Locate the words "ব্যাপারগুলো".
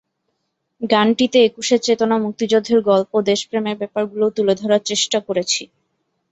3.81-4.25